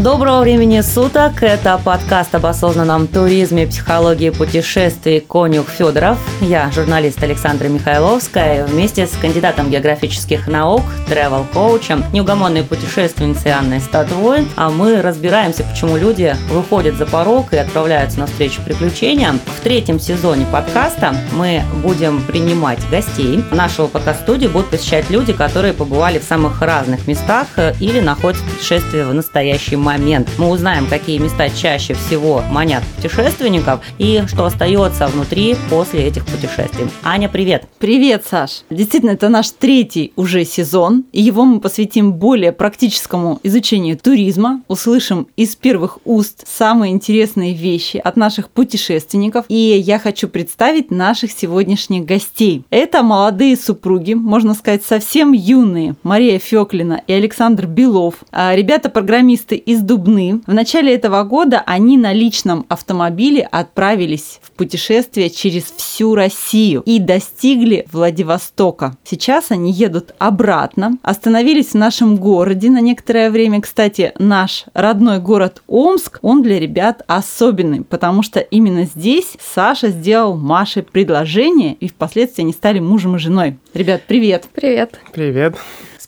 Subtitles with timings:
[0.00, 1.44] Доброго времени суток.
[1.44, 6.18] Это подкаст об осознанном туризме, психологии путешествий «Конюх Федоров».
[6.40, 8.66] Я журналист Александра Михайловская.
[8.66, 16.34] Вместе с кандидатом географических наук, тревел-коучем, неугомонной путешественницей Анной Статвой, а мы разбираемся, почему люди
[16.50, 19.38] выходят за порог и отправляются на встречу приключениям.
[19.46, 23.44] В третьем сезоне подкаста мы будем принимать гостей.
[23.52, 27.46] Нашего подкаст-студии будут посещать люди, которые побывали в самых разных местах
[27.78, 30.28] или находятся в путешествии в настоящий момент.
[30.38, 36.86] Мы узнаем, какие места чаще всего манят путешественников и что остается внутри после этих путешествий.
[37.02, 37.68] Аня, привет!
[37.78, 38.62] Привет, Саш!
[38.70, 45.28] Действительно, это наш третий уже сезон, и его мы посвятим более практическому изучению туризма, услышим
[45.36, 52.06] из первых уст самые интересные вещи от наших путешественников, и я хочу представить наших сегодняшних
[52.06, 52.64] гостей.
[52.70, 59.73] Это молодые супруги, можно сказать, совсем юные, Мария Феклина и Александр Белов, а ребята-программисты из
[59.74, 60.40] из Дубны.
[60.46, 66.98] В начале этого года они на личном автомобиле отправились в путешествие через всю Россию и
[66.98, 68.96] достигли Владивостока.
[69.04, 73.60] Сейчас они едут обратно, остановились в нашем городе на некоторое время.
[73.60, 80.36] Кстати, наш родной город Омск, он для ребят особенный, потому что именно здесь Саша сделал
[80.36, 83.58] Маше предложение, и впоследствии они стали мужем и женой.
[83.74, 84.48] Ребят, привет!
[84.54, 85.00] Привет!
[85.12, 85.56] Привет!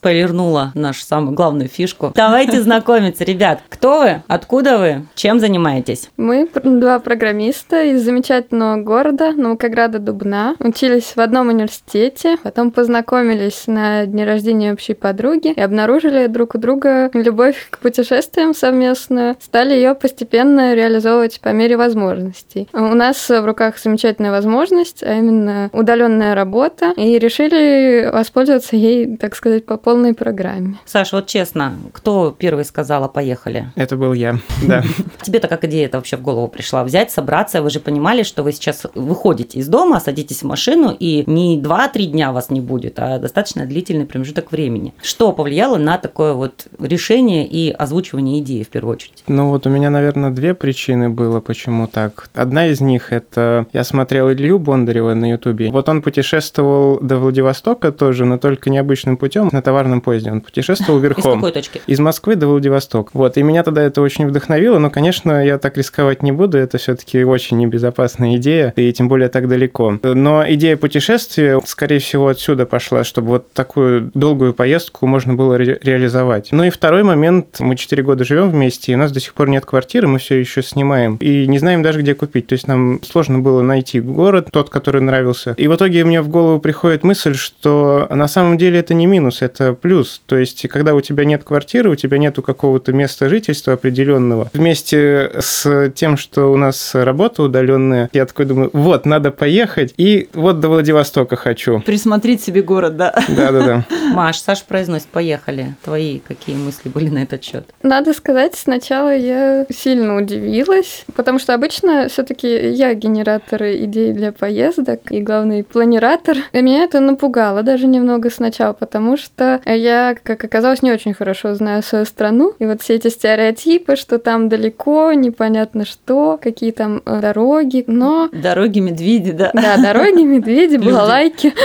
[0.07, 2.13] Спойлернула нашу самую главную фишку.
[2.15, 3.59] Давайте знакомиться, ребят.
[3.69, 4.23] Кто вы?
[4.29, 5.03] Откуда вы?
[5.17, 6.11] Чем занимаетесь?
[6.17, 10.55] Мы два программиста из замечательного города Наукограда Дубна.
[10.61, 16.59] Учились в одном университете, потом познакомились на дне рождения общей подруги и обнаружили друг у
[16.59, 19.35] друга любовь к путешествиям совместную.
[19.41, 22.69] Стали ее постепенно реализовывать по мере возможностей.
[22.73, 29.35] У нас в руках замечательная возможность, а именно удаленная работа, и решили воспользоваться ей, так
[29.35, 30.75] сказать, по полной полной программе.
[30.85, 33.73] Саш, вот честно, кто первый сказал, поехали?
[33.77, 34.83] Это был я, да.
[35.23, 36.85] Тебе-то как идея это вообще в голову пришла?
[36.85, 41.25] Взять, собраться, вы же понимали, что вы сейчас выходите из дома, садитесь в машину, и
[41.27, 44.93] не 2-3 дня вас не будет, а достаточно длительный промежуток времени.
[45.01, 49.25] Что повлияло на такое вот решение и озвучивание идеи в первую очередь?
[49.29, 52.29] Ну вот у меня, наверное, две причины было, почему так.
[52.35, 55.71] Одна из них– это я смотрел Илью Бондарева на Ютубе.
[55.71, 60.31] Вот он путешествовал до Владивостока тоже, но только необычным путем на товарном поезде.
[60.31, 61.33] Он путешествовал верхом.
[61.33, 61.81] Из какой точки?
[61.87, 63.11] Из Москвы до Владивостока.
[63.13, 66.79] Вот, и меня тогда это очень вдохновило, но, конечно, я так рисковать не буду, это
[66.79, 69.99] все-таки очень небезопасная идея, и тем более так далеко.
[70.03, 75.79] Но идея путешествия, скорее всего, отсюда пошла, чтобы вот такую долгую поездку можно было ре-
[75.83, 76.49] реализовать.
[76.53, 79.51] Ну и второй момент, мы 4 года живем вместе, и у нас до сих пор
[79.51, 82.47] нет квартиры, мы все еще снимаем, и не знаем даже, где купить.
[82.47, 85.55] То есть нам сложно было найти город, тот, который нравился.
[85.59, 89.43] И в итоге мне в голову приходит мысль, что на самом деле это не минус,
[89.43, 90.21] это плюс.
[90.27, 95.31] То есть, когда у тебя нет квартиры, у тебя нету какого-то места жительства определенного, вместе
[95.39, 100.61] с тем, что у нас работа удаленная, я такой думаю, вот, надо поехать, и вот
[100.61, 101.81] до Владивостока хочу.
[101.81, 103.15] Присмотреть себе город, да?
[103.29, 103.85] Да-да-да.
[104.13, 105.75] Маш, Саш произносит, поехали.
[105.85, 107.67] Твои какие мысли были на этот счет?
[107.83, 115.11] Надо сказать, сначала я сильно удивилась, потому что обычно все-таки я генератор идей для поездок
[115.11, 116.37] и главный планератор.
[116.53, 121.55] И меня это напугало даже немного сначала, потому что я, как оказалось, не очень хорошо
[121.55, 122.55] знаю свою страну.
[122.59, 128.29] И вот все эти стереотипы, что там далеко, непонятно что, какие там э, дороги, но...
[128.33, 129.51] Дороги медведи, да.
[129.53, 131.55] Да, дороги медведи, балалайки.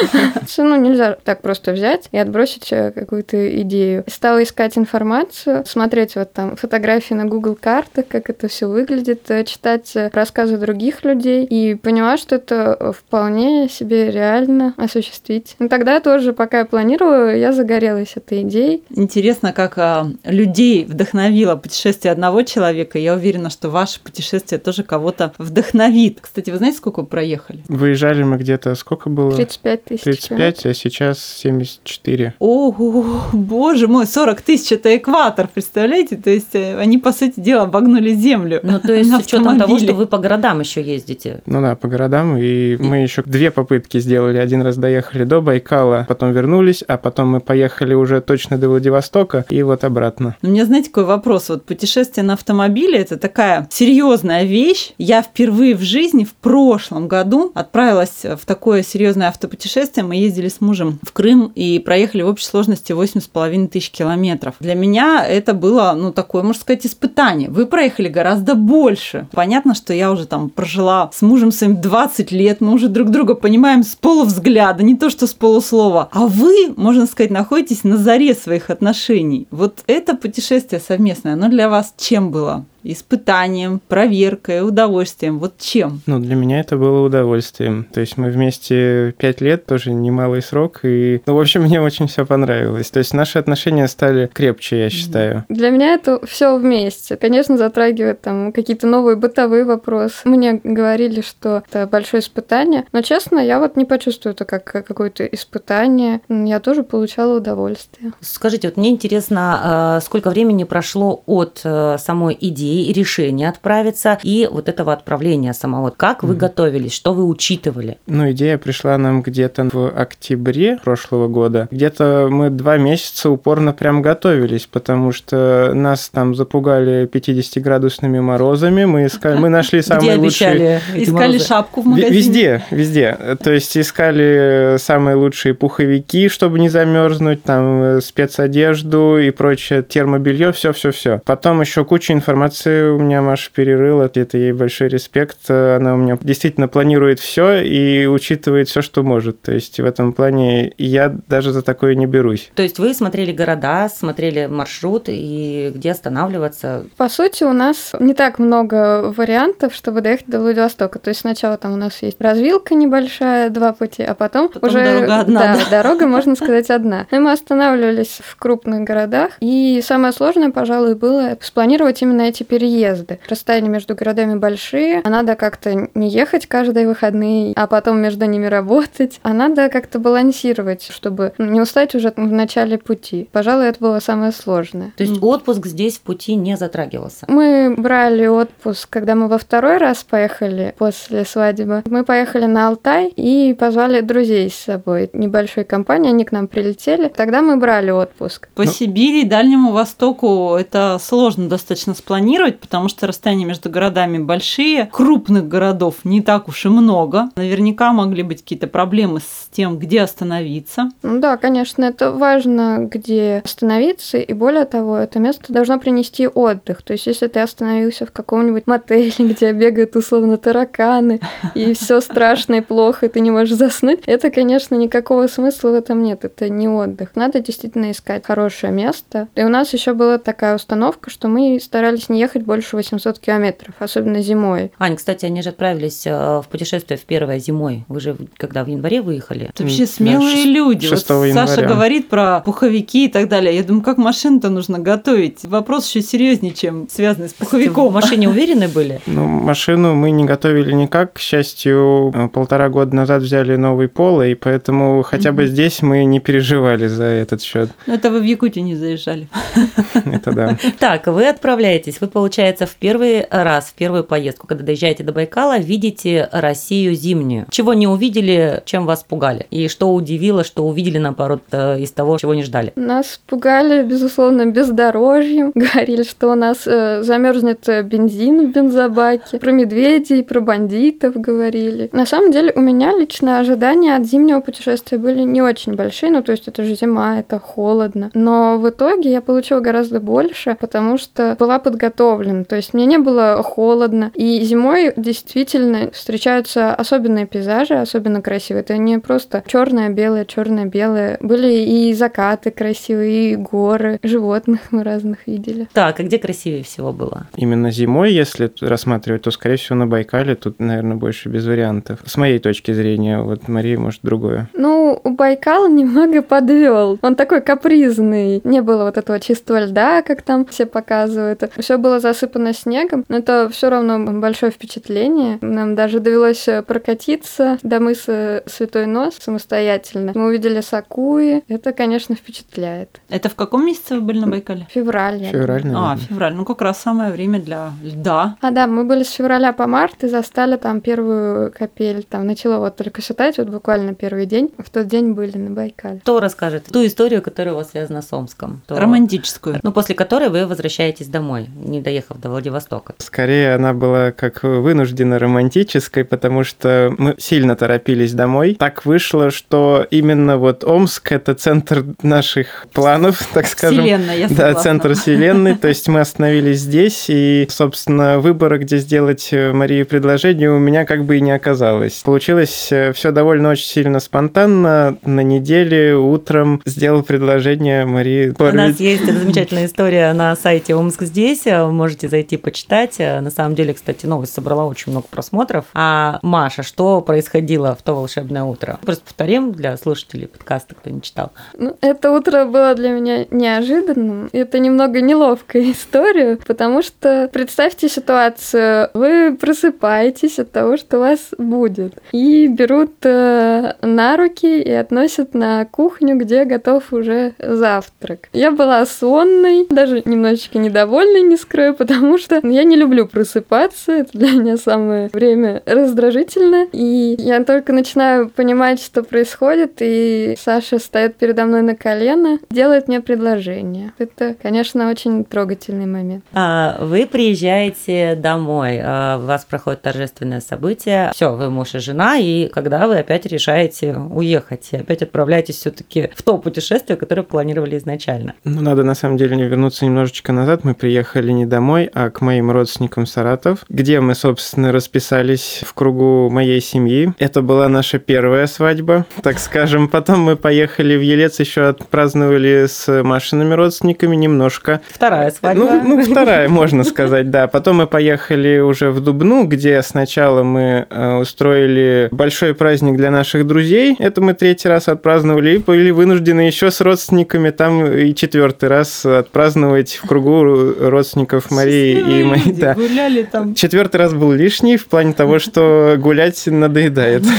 [0.62, 4.04] Ну, нельзя так просто взять и отбросить э, какую-то идею.
[4.08, 9.44] Стала искать информацию, смотреть вот там фотографии на Google картах, как это все выглядит, э,
[9.44, 15.56] читать рассказы других людей и поняла, что это вполне себе реально осуществить.
[15.60, 18.84] Но тогда тоже, пока я планировала, я загорелась загорелась этой идеей.
[18.90, 23.00] Интересно, как а, людей вдохновило путешествие одного человека.
[23.00, 26.20] Я уверена, что ваше путешествие тоже кого-то вдохновит.
[26.22, 27.64] Кстати, вы знаете, сколько вы проехали?
[27.68, 29.32] Выезжали мы где-то, сколько было?
[29.36, 30.04] 35 тысяч.
[30.04, 32.36] 35, а сейчас 74.
[32.40, 36.18] Ого, боже мой, 40 тысяч– это экватор, представляете?
[36.18, 38.60] То есть э, они, по сути дела, обогнули землю.
[38.64, 41.42] Ну, то есть с учетом того, что вы по городам еще ездите.
[41.46, 42.38] Ну да, по городам.
[42.38, 44.38] И мы еще две попытки сделали.
[44.38, 48.70] Один раз доехали до Байкала, потом вернулись, а потом мы поехали доехали уже точно до
[48.70, 50.36] Владивостока и вот обратно.
[50.42, 51.50] У меня, знаете, какой вопрос?
[51.50, 54.94] Вот путешествие на автомобиле– это такая серьезная вещь.
[54.98, 60.04] Я впервые в жизни в прошлом году отправилась в такое серьезное автопутешествие.
[60.04, 64.56] Мы ездили с мужем в Крым и проехали в общей сложности 8,5 тысяч километров.
[64.60, 67.50] Для меня это было, ну, такое, можно сказать, испытание.
[67.50, 69.28] Вы проехали гораздо больше.
[69.32, 73.36] Понятно, что я уже там прожила с мужем своим 20 лет, мы уже друг друга
[73.36, 76.10] понимаем с полувзгляда, не то что с полуслова.
[76.12, 79.48] А вы, можно сказать, находитесь на заре своих отношений.
[79.52, 82.66] Вот это путешествие совместное, оно для вас чем было?
[82.84, 85.40] Испытанием, проверкой, удовольствием.
[85.40, 86.02] Вот чем?
[86.06, 87.88] Ну, для меня это было удовольствием.
[87.94, 92.08] То есть мы вместе пять лет, тоже немалый срок, и, ну, в общем, мне очень
[92.08, 92.90] все понравилось.
[92.90, 95.46] То есть наши отношения стали крепче, я считаю.
[95.50, 97.18] Для меня это все вместе.
[97.18, 100.16] Конечно, затрагивает там какие-то новые бытовые вопросы.
[100.26, 105.26] Мне говорили, что это большое испытание, но, честно, я вот не почувствую это как какое-то
[105.26, 106.22] испытание.
[106.30, 108.14] Я тоже получала удовольствие.
[108.22, 114.20] Скажите, вот мне интересно, а, сколько времени прошло от э, самой идеи идеи, решения отправиться
[114.24, 115.90] и вот этого отправления самого.
[115.90, 117.98] Как вы готовились, что вы учитывали?
[118.08, 121.68] Ну, идея пришла нам где-то в октябре прошлого года.
[121.72, 128.86] Где-то мы два месяца упорно прям готовились, потому что нас там запугали 50-градусными морозами.
[128.86, 130.82] Мы искали, мы нашли самые лучшие...
[130.96, 132.12] Искали шапку в магазине?
[132.12, 133.38] Везде, везде.
[133.44, 140.52] То есть искали самые лучшие пуховики, чтобы не замерзнуть, там э, спецодежду и прочее, термобелье,
[140.52, 141.22] все-все-все.
[141.26, 145.50] Потом еще куча информации у меня Маша перерыла, это ей большой респект.
[145.50, 149.42] Она у меня действительно планирует все и учитывает все, что может.
[149.42, 152.52] То есть в этом плане я даже за такое не берусь.
[152.56, 156.86] То есть вы смотрели города, смотрели маршрут и где останавливаться?
[156.98, 161.00] По сути, у нас не так много вариантов, чтобы доехать до Владивостока.
[161.00, 164.84] То есть сначала там у нас есть развилка небольшая, два пути, а потом, потом уже
[164.84, 165.40] дорога одна.
[165.40, 167.08] Да, да, дорога, можно сказать, одна.
[167.12, 169.32] И мы останавливались в крупных городах.
[169.40, 173.20] И самое сложное, пожалуй, было спланировать именно эти переезды.
[173.30, 178.46] Расстояния между городами большие, а надо как-то не ехать каждые выходные, а потом между ними
[178.46, 183.30] работать, а надо как-то балансировать, чтобы не устать уже в начале пути.
[183.32, 184.92] Пожалуй, это было самое сложное.
[184.98, 187.26] То есть отпуск здесь в пути не затрагивался?
[187.30, 191.84] Мы брали отпуск, когда мы во второй раз поехали после свадьбы.
[191.86, 195.10] Мы поехали на Алтай и позвали друзей с собой.
[195.14, 197.08] Небольшой компании, они к нам прилетели.
[197.08, 198.50] Тогда мы брали отпуск.
[198.56, 204.18] По ну, Сибири, Дальнему Востоку это сложно достаточно спланировать планировать, потому что расстояния между городами
[204.18, 207.30] большие, крупных городов не так уж и много.
[207.36, 210.90] Наверняка могли быть какие-то проблемы с тем, где остановиться.
[211.04, 216.82] Ну да, конечно, это важно, где остановиться, и более того, это место должно принести отдых.
[216.82, 221.20] То есть, если ты остановился в каком-нибудь мотеле, где бегают условно тараканы,
[221.54, 225.76] и все страшно и плохо, и ты не можешь заснуть, это, конечно, никакого смысла в
[225.76, 226.26] этом нет.
[226.26, 227.16] Это не отдых.
[227.16, 229.28] Надо действительно искать хорошее место.
[229.36, 233.76] И у нас еще была такая установка, что мы старались не ехать больше 800 километров,
[233.80, 234.72] особенно зимой.
[234.80, 237.86] Ань, кстати, они же отправились э, в путешествие в первое зимой.
[237.88, 239.48] Вы же когда в январе выехали?
[239.50, 240.88] Это вообще смелые да, люди.
[240.88, 241.48] 6 вот января.
[241.48, 243.56] Саша говорит про пуховики и так далее.
[243.56, 245.44] Я думаю, как машину-то нужно готовить?
[245.44, 247.90] Вопрос еще серьезнее, чем связанный с пуховиком.
[247.90, 249.02] В машине уверены были?
[249.06, 251.14] Ну, машину мы не готовили никак.
[251.14, 256.04] К счастью, э, полтора года назад взяли новый пол, и поэтому хотя бы здесь мы
[256.06, 257.70] не переживали за этот счет.
[257.88, 259.28] Ну, это вы в Якутию не заезжали.
[260.06, 260.58] Это да.
[260.80, 265.58] Так, вы отправляетесь, вы получается, в первый раз, в первую поездку, когда доезжаете до Байкала,
[265.58, 267.48] видите Россию зимнюю.
[267.50, 269.48] Чего не увидели, чем вас пугали?
[269.50, 272.74] И что удивило, что увидели, наоборот, э, из того, чего не ждали?
[272.76, 275.52] Нас пугали, безусловно, бездорожьем.
[275.56, 279.40] Говорили, что у нас э, замерзнет бензин в бензобаке.
[279.40, 281.90] Про медведей, про бандитов говорили.
[281.92, 286.12] На самом деле, у меня лично ожидания от зимнего путешествия были не очень большие.
[286.12, 288.12] Ну, то есть, это же зима, это холодно.
[288.14, 292.46] Но в итоге я получила гораздо больше, потому что была подготовлена подготовлен.
[292.46, 294.12] То есть мне не было холодно.
[294.14, 298.62] И зимой действительно встречаются особенные пейзажи, особенно красивые.
[298.62, 301.18] Это не просто черное, белое, черное, белое.
[301.22, 305.68] Были и закаты красивые, и горы, животных мы разных видели.
[305.74, 307.28] Так, а где красивее всего было?
[307.36, 312.00] Именно зимой, если рассматривать, то, скорее всего, на Байкале тут, наверное, больше без вариантов.
[312.06, 314.50] С моей точки зрения, вот Мария, может, другое.
[314.54, 317.00] Ну, у Байкала немного подвел.
[317.02, 318.42] Он такой капризный.
[318.44, 321.44] Не было вот этого чистого льда, как там все показывают.
[321.58, 325.38] Все было было засыпано снегом, но это все равно большое впечатление.
[325.42, 330.14] Нам даже довелось прокатиться до мыса Святой Нос самостоятельно.
[330.16, 331.44] Мы увидели Сакуи.
[331.50, 333.02] Это, конечно, впечатляет.
[333.10, 334.68] Это в каком месяце вы были на Байкале?
[334.72, 335.20] Февраль.
[335.20, 335.92] Февраль, наверное.
[335.92, 336.34] А, февраль.
[336.34, 338.38] Ну, как раз самое время для льда.
[338.40, 342.04] А, да, мы были с февраля по март и застали там первую капель.
[342.10, 344.50] Там начало вот только считать, вот буквально первый день.
[344.58, 346.00] В тот день были на Байкале.
[346.00, 348.62] Кто расскажет ту историю, которая у вас связана с Омском?
[348.66, 349.60] То- Романтическую.
[349.62, 352.94] Ну, после которой вы возвращаетесь домой, не доехав до Владивостока.
[353.00, 358.56] Скорее, она была как вынужденно романтической, потому что мы сильно торопились домой.
[358.60, 363.80] Так вышло, что именно вот Омск— это центр наших планов, так скажем.
[363.84, 364.62] Вселенная, я Да, согласна.
[364.62, 365.56] центр вселенной.
[365.56, 370.86] То есть мы остановились здесь, и, собственно, выбора, где сделать э, Марии предложение, у меня
[370.86, 372.02] как бы и не оказалось.
[372.04, 374.98] Получилось все довольно очень сильно спонтанно.
[375.06, 378.34] На неделе утром сделал предложение Марии.
[378.38, 381.46] У нас есть замечательная история на сайте Омск здесь.
[381.72, 383.00] Можете зайти почитать.
[383.00, 385.66] На самом деле, кстати, новость собрала очень много просмотров.
[385.74, 388.80] А Маша, что происходило в то волшебное утро?
[388.84, 391.32] Просто повторим для слушателей подкаста, кто не читал.
[391.58, 394.30] Ну, это утро было для меня неожиданным.
[394.32, 398.90] Это немного неловкая история, потому что представьте ситуацию.
[398.94, 405.34] Вы просыпаетесь от того, что у вас будет, и берут э, на руки и относят
[405.34, 408.30] на кухню, где готов уже завтрак.
[408.34, 413.92] Я была сонной, даже немножечко недовольной, не скрою, потому что я не люблю просыпаться.
[413.92, 416.68] Это для меня самое время раздражительное.
[416.72, 422.88] И я только начинаю понимать, что происходит, и Саша стоит передо мной на колено, делает
[422.88, 423.94] мне предложение.
[423.98, 426.24] Это, конечно, очень трогательный момент.
[426.34, 431.12] А, Вы приезжаете домой, а, у вас проходит торжественное событие.
[431.14, 436.10] Все, вы муж и жена, и когда вы опять решаете уехать, и опять отправляетесь все-таки
[436.16, 438.34] в то путешествие, которое планировали изначально.
[438.44, 440.64] Ну, надо на самом деле вернуться немножечко назад.
[440.64, 445.74] Мы приехали не домой, а к моим родственникам в Саратов, где мы, собственно, расписались в
[445.74, 447.14] кругу моей семьи.
[447.20, 449.90] Это была наша первая свадьба, так скажем.
[449.90, 454.82] Потом мы поехали в Елец, еще отпраздновали с Машиными родственниками немножко.
[454.90, 455.64] Вторая свадьба.
[455.64, 457.48] Ну, ну, вторая, можно сказать, да.
[457.48, 463.46] Потом мы поехали уже в Дубну, где сначала мы э, устроили большой праздник для наших
[463.46, 463.96] друзей.
[464.00, 469.06] Это мы третий раз отпраздновали и были вынуждены еще с родственниками там и четвертый раз
[469.06, 470.44] отпраздновать в кругу
[470.80, 472.24] родственников Марии и.
[472.24, 472.74] Люди Да.
[472.76, 473.56] Гуляли там.
[473.56, 477.24] Четвертый раз был лишний в плане того, что гулять надоедает.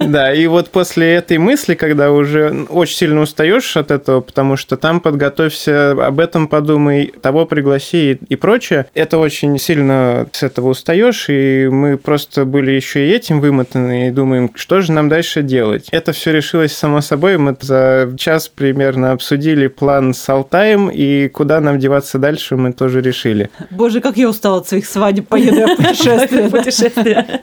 [0.00, 4.76] Да, и вот после этой мысли, когда уже очень сильно устаешь от этого, потому что
[4.76, 11.26] там подготовься, об этом подумай, того пригласи и прочее, это очень сильно с этого устаешь,
[11.28, 15.88] и мы просто были еще и этим вымотаны, и думаем, что же нам дальше делать.
[15.90, 21.60] Это все решилось само собой, мы за час примерно обсудили план с Алтаем, и куда
[21.60, 23.23] нам деваться дальше, мы тоже решили.
[23.70, 26.50] Боже, как я устала от своих свадеб, поеду я путешествие.
[26.50, 27.40] Путешествие.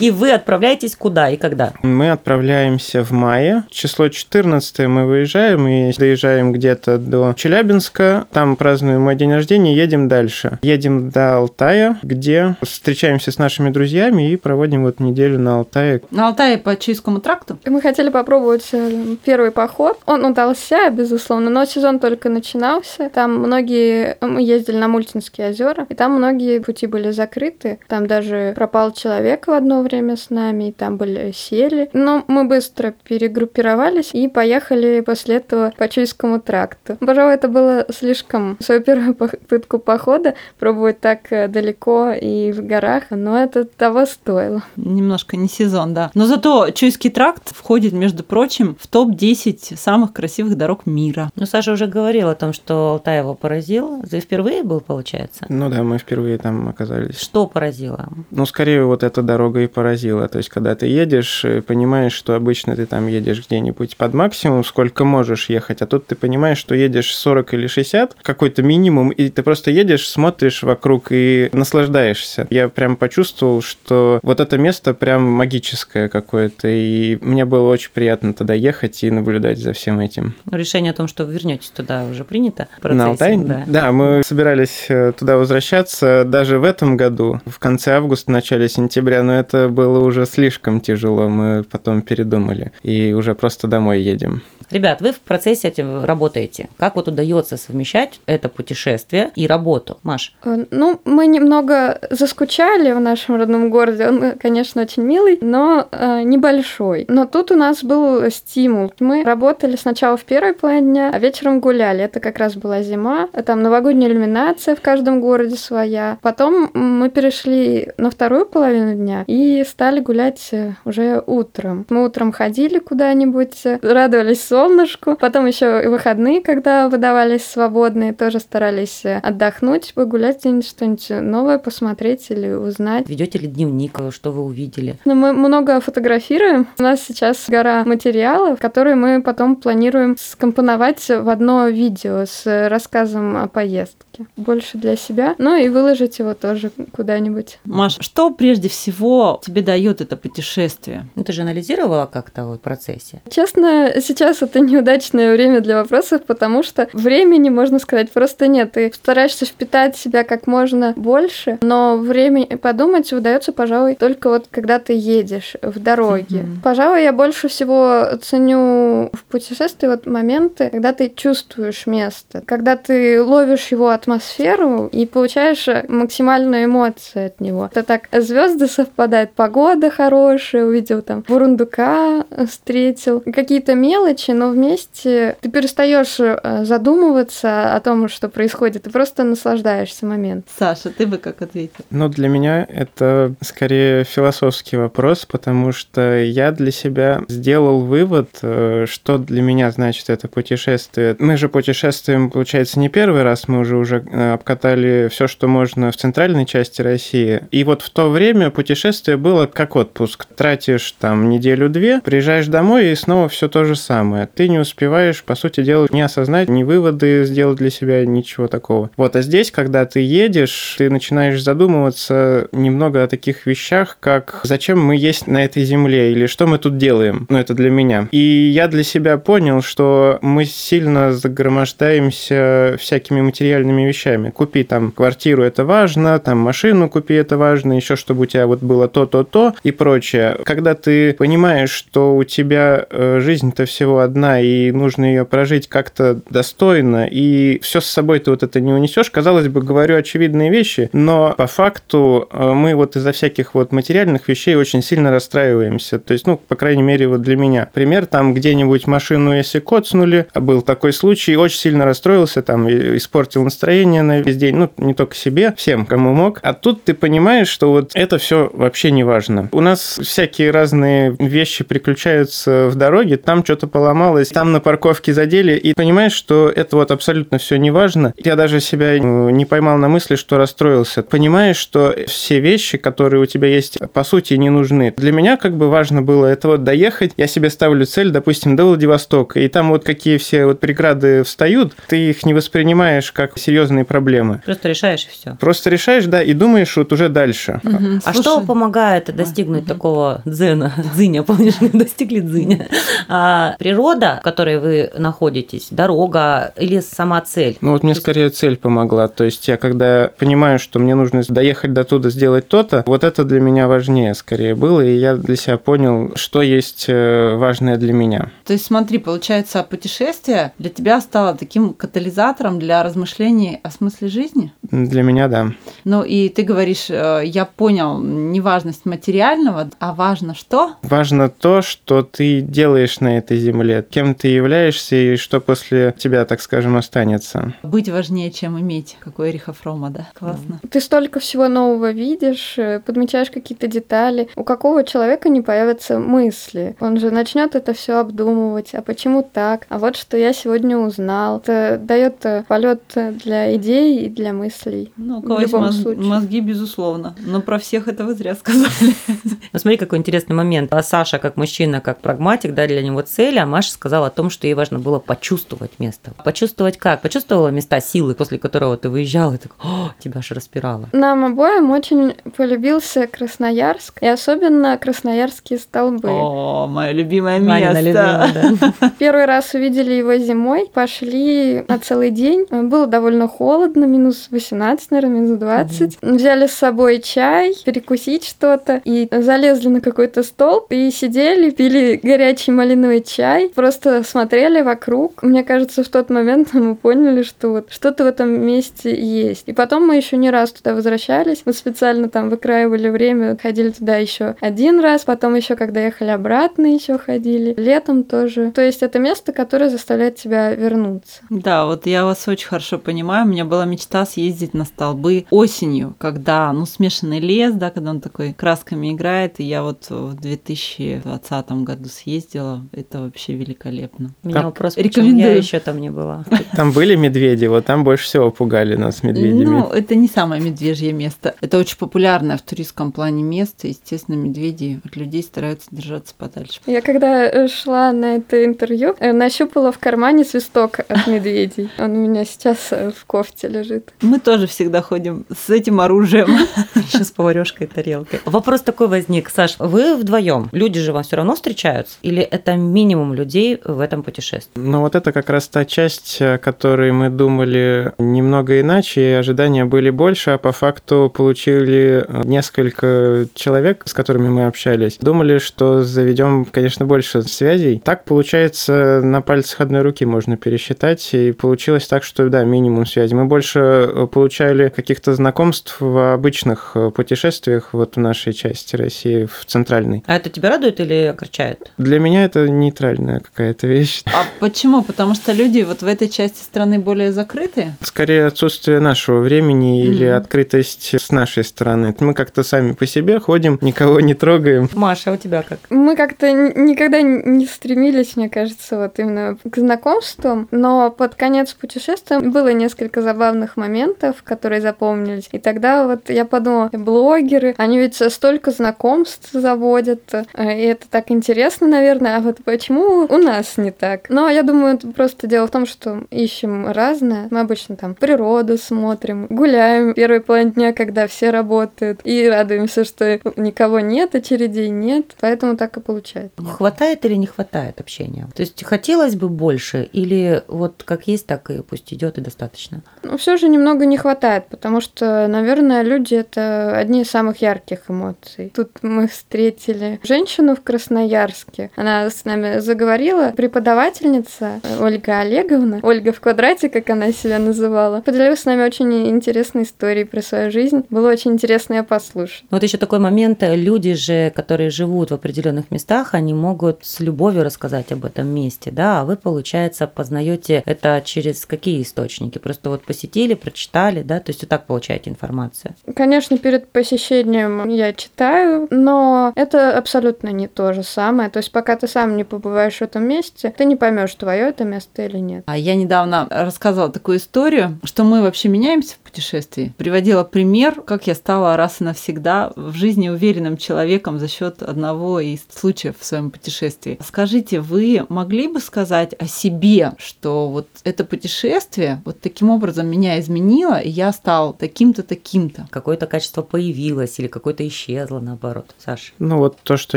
[0.00, 1.72] И вы отправляетесь куда и когда?
[1.82, 3.64] Мы отправляемся в мае.
[3.70, 8.26] Число 14 мы выезжаем и доезжаем где-то до Челябинска.
[8.32, 10.58] Там празднуем мой день рождения и едем дальше.
[10.62, 16.02] Едем до Алтая, где встречаемся с нашими друзьями и проводим вот неделю на Алтае.
[16.10, 17.58] На Алтае по Чуйскому тракту?
[17.64, 19.98] Мы хотели попробовать э, первый поход.
[20.06, 23.08] Он удался, безусловно, но сезон только начинался.
[23.10, 24.16] Там многие...
[24.20, 27.78] Мы ездили на Мультинские озера, и там многие пути были закрыты.
[27.88, 31.88] Там даже пропал человек в одно время с нами, и там были сели.
[31.92, 36.96] Но мы быстро перегруппировались и поехали после этого по Чуйскому тракту.
[36.96, 38.56] Пожалуй, это было слишком...
[38.60, 44.64] Свою первую попытку похода пробовать так э, далеко и в горах, но это того стоило.
[44.76, 46.10] Немножко не сезон, да.
[46.14, 51.30] Но зато Чуйский тракт входит, между прочим, в топ-10 самых красивых дорог мира.
[51.36, 54.02] Ну, Саша уже говорил о том, что Алтай его поразил.
[54.10, 55.46] Ты впервые был, получается?
[55.48, 57.18] Ну да, мы впервые там оказались.
[57.18, 58.08] Что поразило?
[58.30, 60.28] Ну, скорее, вот эта дорога и поразила.
[60.28, 64.62] То есть, когда ты едешь, э, понимаешь, что обычно ты там едешь где-нибудь под максимум,
[64.62, 69.30] сколько можешь ехать, а тут ты понимаешь, что едешь 40 или 60, какой-то минимум, и
[69.30, 72.46] ты просто едешь, смотришь вокруг и наслаждаешься.
[72.50, 78.32] Я прям почувствовал, что вот это место прям магическое какое-то, и мне было очень приятно
[78.32, 80.36] туда ехать и наблюдать за всем этим.
[80.52, 82.68] Решение о том, что вы вернетесь туда, уже принято?
[82.80, 83.34] в На процессе?
[83.34, 83.64] Алтай?
[83.66, 83.90] Да.
[83.90, 89.34] мы собирались э, туда возвращаться даже в этом году, в конце августа, начале сентября, но
[89.34, 94.42] это было уже слишком тяжело, мы потом передумали и уже просто домой едем.
[94.70, 96.68] Ребят, вы в процессе этим работаете.
[96.78, 99.98] Как вот удается совмещать это путешествие и работу?
[100.02, 104.08] Маш, Э, Ну, мы немного заскучали в нашем родном городе.
[104.08, 107.04] Он, э, конечно, очень милый, но э, небольшой.
[107.08, 108.92] Но тут у нас был стимул.
[109.00, 112.02] Мы работали сначала в первой половине дня, а вечером гуляли.
[112.04, 113.28] Это как раз была зима.
[113.46, 116.18] Там новогодняя иллюминация в каждом городе своя.
[116.22, 120.50] Потом мы перешли на вторую половину дня и стали гулять
[120.84, 121.86] уже утром.
[121.88, 125.16] Мы утром ходили куда-нибудь, радовались солнышку.
[125.16, 132.30] Потом еще и выходные, когда выдавались свободные, тоже старались отдохнуть, погулять где-нибудь, что-нибудь новое посмотреть
[132.30, 133.08] или узнать.
[133.08, 134.96] Ведете ли дневник, что вы увидели?
[135.04, 136.66] Ну, мы много фотографируем.
[136.78, 143.36] У нас сейчас гора материалов, которые мы потом планируем скомпоновать в одно видео с рассказом
[143.36, 144.03] о поездке
[144.36, 147.58] больше для себя, ну и выложить его тоже куда-нибудь.
[147.64, 151.06] Маш, что прежде всего тебе дает это путешествие?
[151.14, 153.22] Ну, ты же анализировала как-то вот в процессе?
[153.30, 158.72] Честно, сейчас это неудачное время для вопросов, потому что времени, можно сказать, просто нет.
[158.72, 164.78] Ты стараешься впитать себя как можно больше, но время подумать удается, пожалуй, только вот когда
[164.78, 166.40] ты едешь в дороге.
[166.40, 166.62] Mm-hmm.
[166.62, 173.22] Пожалуй, я больше всего ценю в путешествии вот моменты, когда ты чувствуешь место, когда ты
[173.22, 177.70] ловишь его от атмосферу и получаешь максимальную эмоцию от него.
[177.72, 185.50] Это так, звезды совпадают, погода хорошая, увидел там бурундука, встретил, какие-то мелочи, но вместе ты
[185.50, 190.50] перестаешь э, задумываться о том, что происходит, ты просто наслаждаешься моментом.
[190.58, 191.84] Саша, ты бы как ответил?
[191.90, 198.84] Ну, для меня это скорее философский вопрос, потому что я для себя сделал вывод, э,
[198.86, 201.16] что для меня значит это путешествие.
[201.18, 205.48] Мы же путешествуем, получается, не первый раз, мы уже уже уже э, обкатали все, что
[205.48, 207.42] можно в центральной части России.
[207.50, 210.26] И вот в то время путешествие было как отпуск.
[210.36, 214.28] Тратишь там неделю-две, приезжаешь домой и снова все то же самое.
[214.32, 218.90] Ты не успеваешь, по сути дела, не осознать, ни выводы сделать для себя, ничего такого.
[218.96, 224.84] Вот, а здесь, когда ты едешь, ты начинаешь задумываться немного о таких вещах, как зачем
[224.84, 227.26] мы есть на этой земле или что мы тут делаем.
[227.28, 228.08] Ну, это для меня.
[228.10, 234.30] И я для себя понял, что мы сильно загромождаемся всякими материальными вещами.
[234.30, 238.60] Купи там квартиру, это важно, там машину купи, это важно, еще чтобы у тебя вот
[238.60, 240.36] было то-то-то и прочее.
[240.44, 246.20] Когда ты понимаешь, что у тебя э, жизнь-то всего одна, и нужно ее прожить как-то
[246.30, 250.90] достойно, и все с собой ты вот это не унесешь, казалось бы, говорю очевидные вещи,
[250.92, 255.98] но по факту э, мы вот из-за всяких вот материальных вещей очень сильно расстраиваемся.
[255.98, 257.68] То есть, ну, по крайней мере, вот для меня.
[257.72, 263.73] Пример, там где-нибудь машину, если коцнули, был такой случай, очень сильно расстроился, там, испортил настроение,
[263.74, 266.38] настроение на весь день, ну, не только себе, всем, кому мог.
[266.42, 269.48] А тут ты понимаешь, что вот это все вообще не важно.
[269.52, 275.56] У нас всякие разные вещи приключаются в дороге, там что-то поломалось, там на парковке задели,
[275.56, 278.14] и понимаешь, что это вот абсолютно все не важно.
[278.16, 281.02] Я даже себя ну, не поймал на мысли, что расстроился.
[281.02, 284.94] Понимаешь, что все вещи, которые у тебя есть, по сути, не нужны.
[284.96, 287.12] Для меня как бы важно было это вот доехать.
[287.16, 291.74] Я себе ставлю цель, допустим, до Владивостока, и там вот какие все вот преграды встают,
[291.88, 294.42] ты их не воспринимаешь как серьезно серьезные проблемы.
[294.44, 295.36] Просто решаешь и все.
[295.40, 297.60] Просто решаешь, да, и думаешь вот уже дальше.
[297.64, 298.00] Угу.
[298.04, 298.22] А Слушай...
[298.22, 299.68] что помогает достигнуть угу.
[299.68, 302.68] такого дзена, дзыня, помнишь, достигли дзыня?
[303.08, 307.56] А, природа, в которой вы находитесь, дорога или сама цель?
[307.60, 309.08] Ну вот мне скорее цель помогла.
[309.08, 313.24] То есть я когда понимаю, что мне нужно доехать до туда, сделать то-то, вот это
[313.24, 317.92] для меня важнее скорее было, и я для себя понял, что есть э, важное для
[317.92, 318.30] меня.
[318.44, 324.52] То есть смотри, получается, путешествие для тебя стало таким катализатором для размышлений о смысле жизни?
[324.62, 325.52] Для меня, да.
[325.84, 330.76] Ну и ты говоришь, э, я понял неважность материального, а важно что?
[330.82, 336.24] Важно то, что ты делаешь на этой земле, кем ты являешься и что после тебя,
[336.24, 337.54] так скажем, останется.
[337.62, 340.08] Быть важнее, чем иметь, какой Эриха Фрома, да?
[340.14, 340.60] Классно.
[340.70, 344.28] Ты столько всего нового видишь, э, подмечаешь какие-то детали.
[344.36, 346.76] У какого человека не появятся мысли?
[346.80, 348.74] Он же начнет это все обдумывать.
[348.74, 349.66] А почему так?
[349.68, 351.38] А вот что я сегодня узнал.
[351.38, 354.92] Это дает э, полет для для идей и для мыслей.
[354.96, 357.14] Ну, у кого есть мозг, мозги, безусловно.
[357.26, 358.64] Но про всех это вы зря сказали.
[359.52, 360.72] Ну, смотри, какой интересный момент.
[360.74, 364.28] А Саша, как мужчина, как прагматик, да, для него цель, а Маша сказала о том,
[364.28, 366.12] что ей важно было почувствовать место.
[366.24, 367.02] Почувствовать как?
[367.02, 370.88] Почувствовала места силы, после которого ты выезжала, и так, о, тебя аж распирало.
[370.92, 376.08] Нам обоим очень полюбился Красноярск, и особенно Красноярские столбы.
[376.10, 377.80] О, мое любимое место.
[377.80, 378.32] Любимая,
[378.80, 378.92] да.
[378.98, 382.46] Первый раз увидели его зимой, пошли на целый день.
[382.50, 385.98] Было довольно довольно холодно, минус 18, наверное, минус 20.
[386.02, 386.14] Угу.
[386.14, 392.52] Взяли с собой чай, перекусить что-то, и залезли на какой-то столб, и сидели, пили горячий
[392.52, 395.22] малиновый чай, просто смотрели вокруг.
[395.22, 399.44] Мне кажется, в тот момент мы поняли, что вот что-то в этом месте есть.
[399.46, 401.42] И потом мы еще не раз туда возвращались.
[401.44, 406.66] Мы специально там выкраивали время, ходили туда еще один раз, потом еще когда ехали обратно
[406.66, 407.54] еще ходили.
[407.56, 408.50] Летом тоже.
[408.52, 411.22] То есть это место, которое заставляет тебя вернуться.
[411.30, 415.26] Да, вот я вас очень хорошо понимаю понимаю, у меня была мечта съездить на столбы
[415.30, 420.14] осенью, когда, ну, смешанный лес, да, когда он такой красками играет, и я вот в
[420.14, 424.10] 2020 году съездила, это вообще великолепно.
[424.22, 425.32] У меня Там- вопрос, почему Рекомендую.
[425.32, 426.24] я еще там не была.
[426.56, 429.44] Там были медведи, вот там больше всего пугали нас медведями.
[429.44, 431.34] Ну, это не самое медвежье место.
[431.40, 433.68] Это очень популярное в туристском плане место.
[433.68, 436.60] Естественно, медведи от людей стараются держаться подальше.
[436.66, 441.70] Я когда э, шла на это интервью, э, нащупала в кармане свисток от медведей.
[441.78, 443.92] Он у меня сейчас э, в кофте лежит.
[444.00, 446.26] Мы тоже всегда ходим с этим оружием.
[446.74, 448.20] Еще с поварешкой и тарелкой.
[448.24, 449.28] Вопрос такой возник.
[449.28, 450.48] Саш, вы вдвоем.
[450.52, 451.96] Люди же вам все равно встречаются?
[452.02, 454.60] Или это минимум людей в этом путешествии?
[454.60, 459.66] Но вот это как раз та часть, о которой мы думали немного иначе, и ожидания
[459.66, 464.96] были больше, а по факту получили несколько человек, с которыми мы общались.
[464.98, 467.82] Думали, что заведем, конечно, больше связей.
[467.84, 473.12] Так, получается, на пальцах одной руки можно пересчитать, и получилось так, что, да, минимум связи.
[473.14, 479.26] Мы больше э, получали каких-то знакомств в обычных э, путешествиях вот в нашей части России,
[479.26, 480.02] в центральной.
[480.06, 481.70] А это тебя радует или огорчает?
[481.76, 484.02] Для меня это нейтральная какая-то вещь.
[484.06, 484.82] А почему?
[484.82, 487.74] Потому что люди вот в этой части страны более закрытые?
[487.82, 490.16] Скорее отсутствие нашего времени или Мгм.
[490.16, 491.94] открытость с нашей стороны.
[491.98, 494.68] Мы как-то сами по себе ходим, никого не трогаем.
[494.74, 495.58] Маша, а у тебя как?
[495.70, 502.20] Мы как-то никогда не стремились, мне кажется, вот именно к знакомствам, но под конец путешествия
[502.20, 505.28] было несколько забавных моментов, которые запомнились.
[505.32, 511.10] И тогда вот я подумала, блогеры, они ведь столько знакомств заводят, э, и это так
[511.10, 514.08] интересно, наверное, а вот почему у нас не так?
[514.08, 517.28] Но я думаю, это просто дело в том, что ищем разное.
[517.30, 522.84] Мы обычно там природу смотрим, гуляем в первой половине дня, когда все работают, и радуемся,
[522.84, 526.42] что никого нет, очередей нет, поэтому так и получается.
[526.42, 528.28] Хватает или не хватает общения?
[528.34, 532.73] То есть хотелось бы больше или вот как есть, так и пусть идет и достаточно?
[533.02, 537.82] Но все же немного не хватает, потому что, наверное, люди это одни из самых ярких
[537.88, 538.52] эмоций.
[538.54, 541.70] Тут мы встретили женщину в Красноярске.
[541.76, 548.40] Она с нами заговорила, преподавательница Ольга Олеговна, Ольга в квадрате, как она себя называла, поделилась
[548.40, 550.84] с нами очень интересной историей про свою жизнь.
[550.90, 552.44] Было очень интересно ее послушать.
[552.50, 557.00] Вот еще такой момент, э, люди же, которые живут в определенных местах, они могут с
[557.00, 562.38] любовью рассказать об этом месте, да, а вы, получается, познаете это через какие источники?
[562.38, 565.74] Просто вот посетили, прочитали, да, то есть вот так получаете информацию.
[565.94, 571.30] Конечно, перед посещением я читаю, но это абсолютно не то же самое.
[571.30, 574.64] То есть, пока ты сам не побываешь в этом месте, ты не поймешь, твое это
[574.64, 575.44] место или нет.
[575.46, 579.72] А я недавно рассказывала такую историю, что мы вообще меняемся в путешествии.
[579.78, 585.20] Приводила пример, как я стала раз и навсегда в жизни уверенным человеком за счет одного
[585.20, 586.98] из случаев в своем путешествии.
[587.06, 593.20] Скажите, вы могли бы сказать о себе, что вот это путешествие вот таким образом меня
[593.20, 595.68] изменило, и я стал таким-то, таким-то?
[595.70, 598.74] Какое-то качество появилось или какое-то исчезло, наоборот.
[598.84, 599.12] Саша?
[599.20, 599.96] Ну вот то, что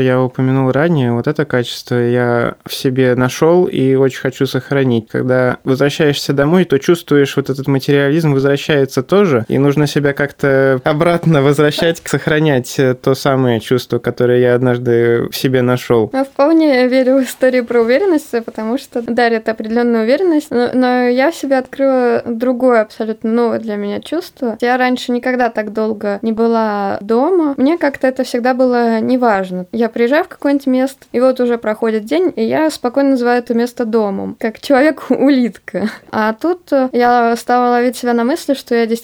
[0.00, 5.08] я упомянул ранее, вот это качество я в себе нашел и очень хочу сохранить.
[5.08, 11.42] Когда возвращаешься домой, то чувствуешь вот этот материализм возвращается тоже, и нужно себя как-то обратно
[11.42, 16.10] возвращать, сохранять э, то самое чувство, которое я однажды в себе нашел.
[16.12, 21.30] Я вполне верю в историю про уверенность, потому что дарит определенную уверенность, но, но я
[21.30, 24.56] в себе открыла другое абсолютно новое для меня чувство.
[24.60, 27.54] Я раньше никогда так долго не была дома.
[27.56, 29.66] Мне как-то это всегда было неважно.
[29.72, 33.54] Я приезжаю в какое-нибудь место, и вот уже проходит день, и я спокойно называю это
[33.54, 35.90] место домом, как человек-улитка.
[36.10, 38.97] А тут э, я стала ловить себя на мысли, что я действительно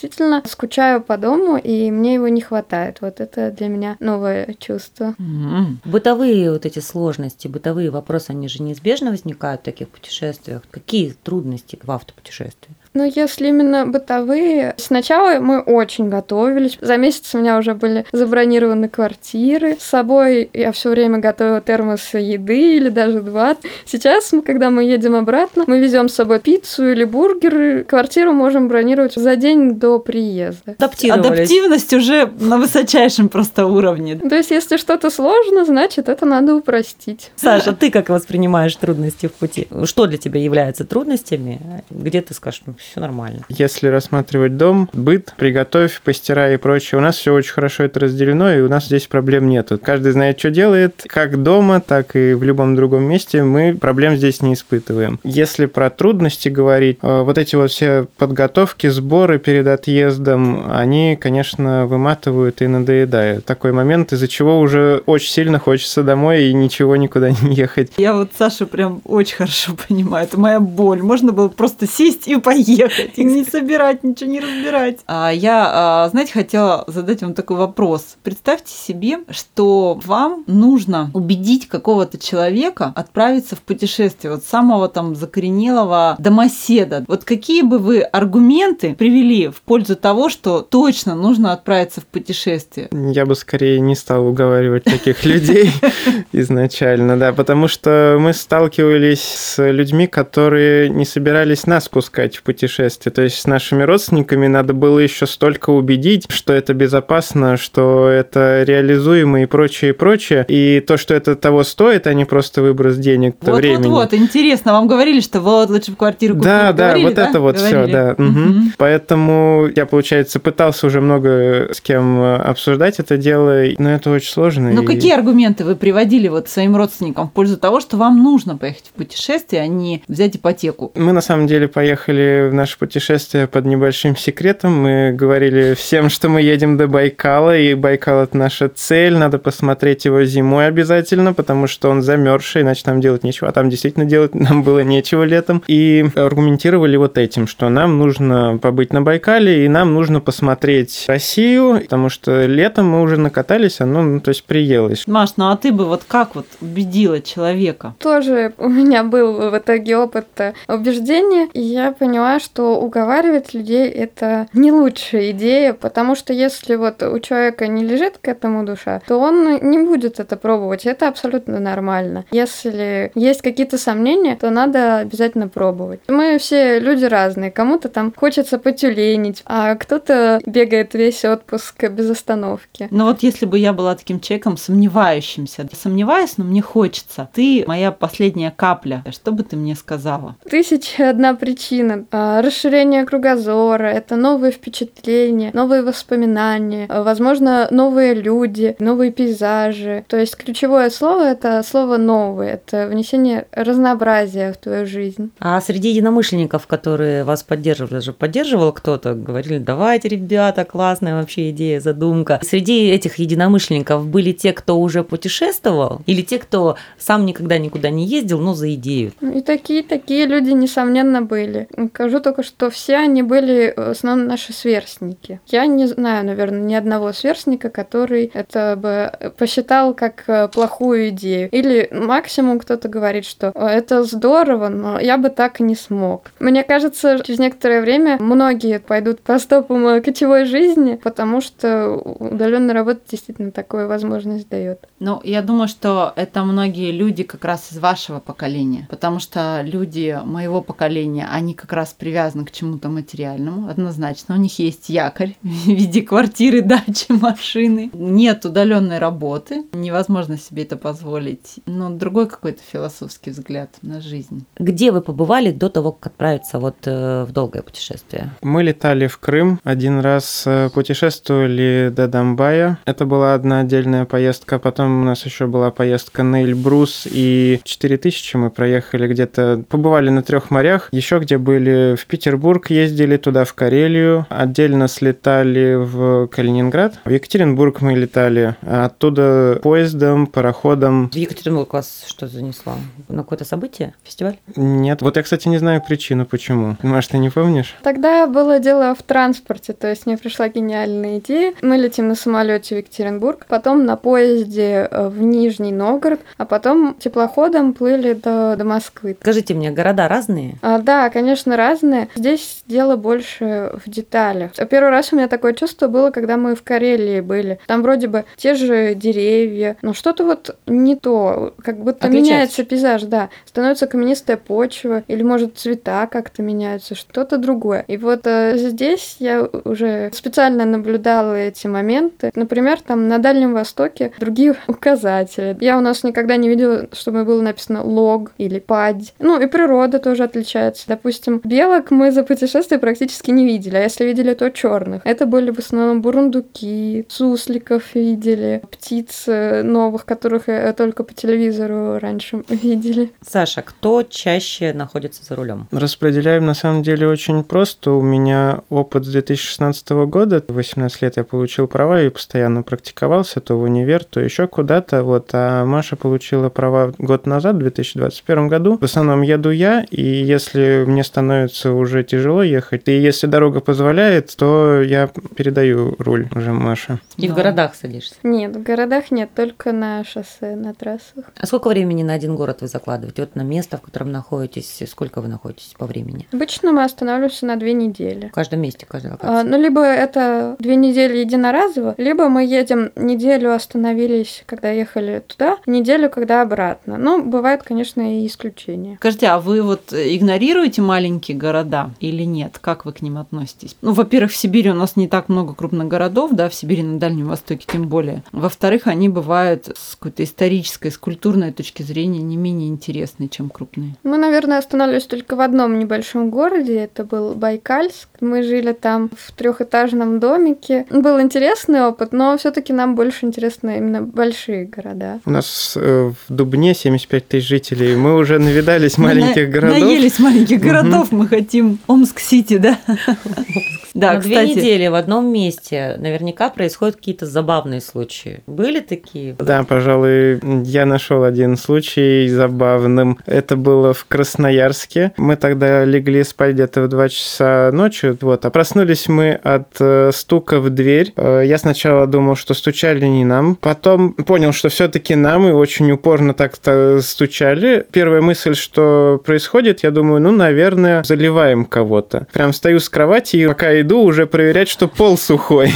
[0.47, 3.01] скучаю по дому, и мне его не хватает.
[3.01, 5.15] Вот это для меня новое чувство.
[5.19, 5.81] М.
[5.85, 10.63] Бытовые вот эти сложности, бытовые вопросы, они же неизбежно возникают в таких путешествиях.
[10.71, 12.75] Какие трудности в автопутешествии?
[12.97, 16.79] Ну, если именно бытовые, сначала мы очень готовились.
[16.81, 19.77] За месяц у меня уже были забронированы квартиры.
[19.81, 23.57] С собой я все время готовила термос еды или даже два.
[23.85, 27.83] Сейчас, мы, когда мы едем обратно, мы везем с собой пиццу или бургеры.
[27.83, 30.77] Квартиру можем бронировать за день до приезда.
[30.79, 34.15] Адаптивность уже на высочайшем просто уровне.
[34.17, 37.33] То есть, если что-то сложно, значит, это надо упростить.
[37.35, 39.67] Саша, ты как воспринимаешь трудности в пути?
[39.83, 41.83] Что для тебя является трудностями?
[41.91, 43.45] Где ты скажешь, ну, все нормально?
[43.49, 48.53] Если рассматривать дом, быт, приготовь, постирай и прочее, у нас все очень хорошо это разделено,
[48.53, 49.79] и у нас здесь проблем нету.
[49.79, 54.43] Каждый знает, что делает, как дома, так и в любом другом месте мы проблем здесь
[54.43, 55.21] не испытываем.
[55.25, 61.87] Если про трудности говорить, э, вот эти вот все подготовки, сборы перед отъездом, они, конечно,
[61.87, 63.45] выматывают и надоедают.
[63.45, 67.93] Такой момент, из-за чего уже очень сильно хочется домой и ничего никуда не ехать.
[67.97, 70.27] Я вот Сашу прям очень хорошо понимаю.
[70.27, 71.03] Это моя боль.
[71.03, 72.74] Можно было просто сесть и поехать.
[72.75, 74.99] Ехать, и не собирать, ничего не разбирать.
[75.07, 78.17] А я, а, знаете, хотела задать вам такой вопрос.
[78.23, 86.17] Представьте себе, что вам нужно убедить какого-то человека отправиться в путешествие, вот самого там закоренелого
[86.19, 87.05] домоседа.
[87.09, 92.89] Вот какие бы вы аргументы привели в пользу того, что точно нужно отправиться в путешествие?
[92.93, 95.71] Я бы скорее не стал уговаривать таких людей
[96.33, 102.64] изначально, да, потому что мы сталкивались с людьми, которые не собирались нас пускать в путешествие.
[102.67, 108.63] То есть с нашими родственниками надо было еще столько убедить, что это безопасно, что это
[108.63, 110.45] реализуемо и прочее, и прочее.
[110.49, 113.89] И то, что это того стоит, а не просто выброс денег, вот, времени.
[113.89, 114.73] Вот, вот, интересно.
[114.73, 116.47] Вам говорили, что вот лучше в квартиру купить?
[116.47, 117.29] Да, да, говорили, вот да?
[117.29, 118.15] это вот все, да.
[118.19, 118.73] Угу.
[118.79, 124.71] Поэтому я, получается, пытался уже много с кем обсуждать это дело, но это очень сложно.
[124.71, 124.87] Ну, и...
[124.87, 128.93] какие аргументы вы приводили вот своим родственникам в пользу того, что вам нужно поехать в
[128.93, 130.93] путешествие, а не взять ипотеку?
[130.95, 134.81] Мы на самом деле поехали в наше путешествие под небольшим секретом.
[134.81, 139.17] Мы говорили всем, что мы едем до Байкала, и Байкал это наша цель.
[139.17, 143.49] Надо посмотреть его зимой обязательно, потому что он замерзший, иначе нам делать нечего.
[143.49, 145.65] А там действительно делать нам было нечего летом.
[145.67, 151.81] И аргументировали вот этим, что нам нужно побыть на Байкале, и нам нужно посмотреть Россию,
[151.81, 155.09] потому что летом мы уже накатались, оно, ну, то есть приелось.
[155.09, 157.97] Маш, ну а ты бы вот как вот убедила человека?
[157.99, 160.27] Тоже у меня был в итоге опыт
[160.69, 167.03] убеждения, и я поняла, что уговаривать людей это не лучшая идея, потому что если вот
[167.03, 170.87] у человека не лежит к этому душа, то он не будет это пробовать.
[170.87, 172.25] Это абсолютно нормально.
[172.31, 176.01] Если есть какие-то сомнения, то надо обязательно пробовать.
[176.09, 177.51] Мы все люди разные.
[177.51, 182.89] Кому-то там хочется потюленить, а кто-то бегает весь отпуск без остановки.
[182.91, 187.29] Ну вот если бы я была таким человеком сомневающимся, сомневаюсь, но мне хочется.
[187.33, 189.05] Ты моя последняя капля.
[189.11, 190.37] Что бы ты мне сказала?
[190.49, 192.05] Тысяча одна причина.
[192.27, 200.07] А, расширение кругозора, это новые впечатления, новые воспоминания, а, возможно, новые люди, новые пейзажи.
[200.09, 205.33] То есть ключевое слово это слово новый, это внесение разнообразия в твою жизнь.
[205.39, 211.79] А среди единомышленников, которые вас поддерживали, же поддерживал кто-то, говорили, давайте, ребята, классная вообще идея,
[211.79, 212.41] задумка.
[212.43, 218.07] Среди этих единомышленников были те, кто уже путешествовал, или те, кто сам никогда никуда не
[218.07, 219.13] ездил, но за идею?
[219.21, 221.69] И такие, такие люди, несомненно, были.
[222.15, 225.41] Скажу только, что все они были в основном наши сверстники.
[225.49, 231.49] Я не знаю, наверное, ни одного сверстника, который это бы посчитал как э, плохую идею.
[231.51, 236.31] Или максимум кто-то говорит, что это здорово, но я бы так не смог.
[236.39, 243.01] Мне кажется, через некоторое время многие пойдут по стопам кочевой жизни, потому что удаленная работа
[243.11, 244.87] действительно такую возможность дает.
[245.01, 250.17] Ну, я думаю, что это многие люди как раз из вашего поколения, потому что люди
[250.25, 254.35] моего поколения, они как раз привязаны к чему-то материальному, однозначно.
[254.35, 257.91] У них есть якорь в виде квартиры, дачи, машины.
[257.95, 261.61] Нет удаленной работы, невозможно себе это позволить.
[261.65, 264.45] Но другой какой-то философский взгляд на жизнь.
[264.59, 268.33] Где вы побывали до того, как отправиться вот э, в долгое путешествие?
[268.43, 272.77] Мы летали в Крым, один раз э, путешествовали до Донбая.
[272.85, 274.59] Это была одна отдельная поездка.
[274.59, 280.23] Потом у нас еще была поездка на Эльбрус, и 4000 мы проехали где-то, побывали на
[280.23, 280.91] трех морях.
[280.93, 284.27] Еще где были в Петербург, ездили туда, в Карелию.
[284.29, 286.95] Отдельно слетали в Калининград.
[287.05, 288.57] В Екатеринбург мы летали.
[288.63, 291.11] Оттуда поездом, пароходом.
[291.11, 292.75] В Екатеринбург вас что занесло?
[293.09, 293.95] На какое-то событие?
[294.05, 294.37] Фестиваль?
[294.57, 295.03] Нет.
[295.03, 296.77] Вот я, кстати, не знаю причину, почему.
[296.83, 297.75] Маш, ты не помнишь?
[297.83, 301.55] Тогда было дело в транспорте, то есть мне пришла гениальная идея.
[301.63, 306.97] Мы летим на самолете в Екатеринбург, потом на поезде э, в Нижний Новгород, а потом
[306.99, 309.17] теплоходом плыли до, до Москвы.
[309.21, 310.57] Скажите мне, города разные?
[310.63, 311.84] А, да, конечно, разные.
[312.15, 314.53] Здесь дело больше в деталях.
[314.71, 317.59] Первый раз у меня такое чувство было, когда мы в Карелии были.
[317.67, 322.33] Там вроде бы те же деревья, но что-то вот не то, как будто Отличается.
[322.33, 323.31] меняется пейзаж, да.
[323.45, 327.85] Становится каменистая почва, или, может, цвета как-то меняются, что-то другое.
[327.87, 332.31] И вот э, здесь я уже специально наблюдала эти моменты.
[332.35, 335.57] Например, там на Дальнем Востоке другие указатели.
[335.61, 339.15] Я у нас никогда не видела, чтобы было написано лог или падь.
[339.19, 340.85] Ну и природа тоже отличается.
[340.89, 341.41] Допустим,
[341.75, 345.03] белок мы за путешествие практически не видели, а если видели, то черных.
[345.05, 351.99] Это были в основном бурундуки, сусликов видели, птиц э, новых, которых э, только по телевизору
[351.99, 353.13] раньше видели.
[353.27, 355.69] Саша, кто чаще находится за рулем?
[355.73, 357.93] Распределяем на самом деле очень просто.
[357.93, 360.43] У меня опыт с 2016 года.
[360.47, 365.03] В 18 лет я получил права и постоянно практиковался то в универ, то еще куда-то.
[365.03, 365.31] Вот.
[365.33, 368.79] А Маша получила права год назад, в 2021 году.
[368.79, 372.89] В основном еду я, и если мне становится становится уже тяжело ехать.
[372.89, 376.99] И если дорога позволяет, то я передаю руль уже Маше.
[377.17, 377.33] И Да.
[377.33, 378.15] в городах садишься.
[378.23, 381.25] Нет, в городах нет, только на шоссе, на трассах.
[381.41, 383.23] А сколько времени на один город вы закладываете?
[383.23, 386.27] Вот на место, в котором находитесь, сколько вы находитесь по времени?
[386.33, 388.29] Обычно мы останавливаемся на две недели.
[388.29, 389.49] В каждом месте, в каждой А, локации.
[389.49, 396.11] ну, либо это две недели единоразово, либо мы едем неделю, остановились, когда ехали туда, неделю,
[396.11, 396.97] когда обратно.
[396.99, 398.97] Ну, бывает, конечно, и исключения.
[398.99, 402.59] Скажите, а вы вот игнорируете маленькие города или нет?
[402.59, 403.77] Как вы к ним относитесь?
[403.83, 406.99] Ну, во-первых, в Сибири у нас не так много крупных городов, да, в Сибири на
[406.99, 408.23] Дальнем Востоке тем более.
[408.33, 413.97] Во-вторых, они бывают с какой-то исторической, с культурной точки зрения не менее интересные, чем крупные.
[414.05, 416.77] Мы, наверное, останавливались только в одном небольшом городе.
[416.77, 418.09] Это был Байкальск.
[418.21, 420.87] Мы жили там в трехэтажном домике.
[420.91, 425.21] Был интересный опыт, но все-таки нам больше интересны именно большие города.
[425.27, 427.97] У нас э, в Дубне 75 тысяч жителей.
[427.97, 429.81] Мы уже навидались маленьких городов.
[429.81, 432.79] Наелись маленьких городов, мы хотим Омск-Сити, да?
[433.95, 438.43] Да, На две кстати, недели в одном месте наверняка происходят какие-то забавные случаи.
[438.47, 439.35] Были такие?
[439.39, 443.19] Да, пожалуй, я нашел один случай забавным.
[443.25, 445.13] Это было в Красноярске.
[445.17, 450.11] Мы тогда легли спать где-то в 2 часа ночи, вот, а проснулись мы от э,
[450.13, 451.13] стука в дверь.
[451.17, 455.91] Э, я сначала думал, что стучали не нам, потом понял, что все-таки нам, и очень
[455.93, 457.87] упорно так-то стучали.
[457.93, 462.27] Первая мысль, что происходит, я думаю, ну, наверное, заливаем кого-то.
[462.33, 465.73] Прям стою с кровати и пока иду уже проверять, что пол сухой.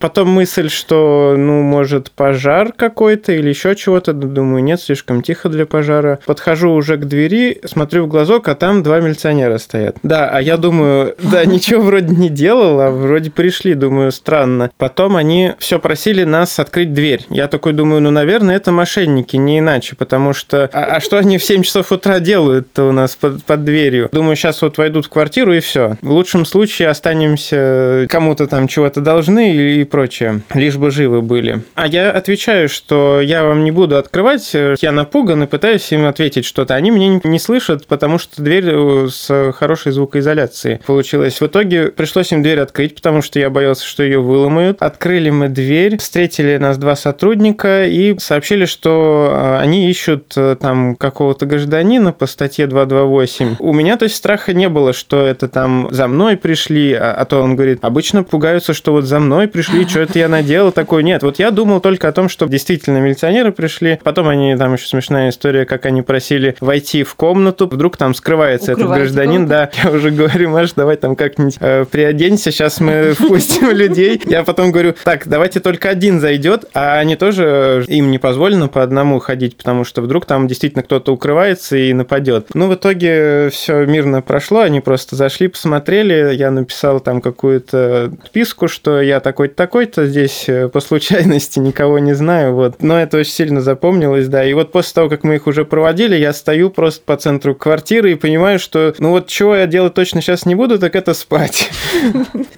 [0.00, 4.14] Потом мысль, что, ну, может, пожар какой-то или еще чего-то.
[4.14, 6.20] Думаю, нет, слишком тихо для пожара.
[6.24, 9.98] Подхожу уже к двери, смотрю в глазок, а там два милиционера стоят.
[10.02, 13.74] Да, а я думаю, да, ничего вроде не делал, а вроде пришли.
[13.74, 14.70] Думаю, странно.
[14.78, 17.26] Потом они все просили нас открыть дверь.
[17.28, 20.70] Я такой думаю, ну, наверное, это мошенники, не иначе, потому что...
[20.72, 24.08] А, а что они в 7 часов утра делают-то у нас под, под дверью?
[24.12, 25.96] Думаю, сейчас вот войдут в квартиру и все.
[26.00, 31.62] В лучшем случае останемся кому-то там чего-то должны и, прочее, лишь бы живы были.
[31.74, 36.44] А я отвечаю, что я вам не буду открывать, я напуган и пытаюсь им ответить
[36.44, 36.74] что-то.
[36.74, 41.40] Они меня не, слышат, потому что дверь э, с хорошей звукоизоляцией получилась.
[41.40, 44.82] В итоге пришлось им дверь открыть, потому что я боялся, что ее выломают.
[44.82, 50.96] Открыли мы дверь, встретили нас два сотрудника и сообщили, что э, они ищут э, там
[50.96, 53.56] какого-то гражданина по статье 228.
[53.58, 57.24] У меня, то есть, страха не было, что это там за мной пришли, а, а
[57.24, 61.02] то он говорит, обычно пугаются, что вот за мной пришли, что это я наделал такое.
[61.02, 63.98] Нет, вот я думал только о том, что действительно милиционеры пришли.
[64.02, 68.72] Потом они, там еще смешная история, как они просили войти в комнату, вдруг там скрывается
[68.72, 69.70] этот гражданин, да.
[69.82, 74.20] Я уже говорю, Маш, давай там как-нибудь э, приоденься, сейчас мы впустим людей.
[74.26, 78.82] Я потом говорю, так, давайте только один зайдет, а они тоже, им не позволено по
[78.82, 82.48] одному ходить, потому что вдруг там действительно кто-то укрывается и нападет.
[82.54, 86.69] Ну, в итоге все мирно прошло, они просто зашли, посмотрели, я написал
[87.00, 92.82] там какую-то списку, что я такой-то, такой-то, здесь э, по случайности никого не знаю, вот.
[92.82, 94.44] Но это очень сильно запомнилось, да.
[94.44, 98.12] И вот после того, как мы их уже проводили, я стою просто по центру квартиры
[98.12, 101.70] и понимаю, что, ну вот чего я делать точно сейчас не буду, так это спать.